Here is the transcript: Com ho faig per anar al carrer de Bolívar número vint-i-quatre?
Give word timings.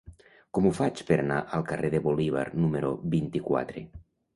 Com 0.57 0.67
ho 0.67 0.71
faig 0.77 1.03
per 1.11 1.19
anar 1.25 1.39
al 1.59 1.67
carrer 1.69 1.95
de 1.97 2.03
Bolívar 2.09 2.49
número 2.67 2.95
vint-i-quatre? 3.17 3.91